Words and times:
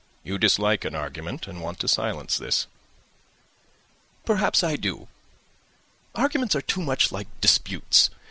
"You 0.23 0.39
dislike 0.39 0.83
an 0.83 0.95
argument, 0.95 1.45
and 1.45 1.61
want 1.61 1.79
to 1.81 1.87
silence 1.87 2.35
this." 2.35 2.65
"Perhaps 4.25 4.63
I 4.63 4.75
do. 4.75 5.09
Arguments 6.15 6.55
are 6.55 6.61
too 6.63 6.81
much 6.81 7.11
like 7.11 7.27
disputes. 7.39 8.09